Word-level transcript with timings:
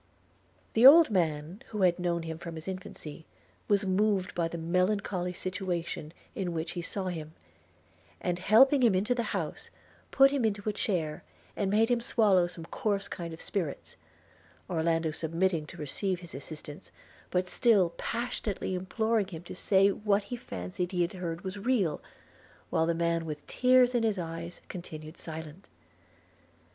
The 0.73 0.83
old 0.83 1.11
man, 1.11 1.61
who 1.67 1.83
had 1.83 1.99
known 1.99 2.23
him 2.23 2.39
from 2.39 2.55
his 2.55 2.67
infancy, 2.67 3.23
was 3.67 3.85
moved 3.85 4.33
by 4.33 4.47
the 4.47 4.57
melancholy 4.57 5.31
situation 5.31 6.11
in 6.33 6.53
which 6.53 6.71
he 6.71 6.81
saw 6.81 7.09
him; 7.09 7.35
and, 8.19 8.39
helping 8.39 8.81
him 8.81 8.95
into 8.95 9.13
the 9.13 9.21
house, 9.29 9.69
put 10.09 10.31
him 10.31 10.43
into 10.43 10.67
a 10.67 10.73
chair, 10.73 11.23
and 11.55 11.69
made 11.69 11.89
him 11.89 12.01
swallow 12.01 12.47
some 12.47 12.65
coarse 12.65 13.07
kind 13.07 13.31
of 13.31 13.39
spirits– 13.41 13.95
Orlando 14.71 15.11
submitting 15.11 15.67
to 15.67 15.77
receive 15.77 16.21
his 16.21 16.33
assistance, 16.33 16.91
but 17.29 17.47
still 17.47 17.91
passionately 17.91 18.73
imploring 18.73 19.27
him 19.27 19.43
to 19.43 19.53
say 19.53 19.89
if 19.89 19.97
what 19.97 20.23
he 20.23 20.35
fancied 20.35 20.93
he 20.93 21.03
had 21.03 21.13
heard 21.13 21.41
was 21.41 21.59
real, 21.59 22.01
while 22.71 22.87
the 22.87 22.95
man 22.95 23.23
with 23.23 23.45
tears 23.45 23.93
in 23.93 24.01
his 24.01 24.17
eyes 24.17 24.61
continued 24.67 25.15
silent. 25.15 25.69